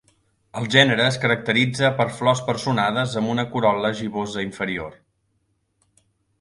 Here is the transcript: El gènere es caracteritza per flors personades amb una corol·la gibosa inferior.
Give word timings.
El 0.61 0.69
gènere 0.75 1.03
es 1.09 1.19
caracteritza 1.25 1.91
per 1.99 2.07
flors 2.21 2.41
personades 2.49 3.15
amb 3.23 3.35
una 3.35 3.47
corol·la 3.53 3.95
gibosa 4.03 4.49
inferior. 4.49 5.01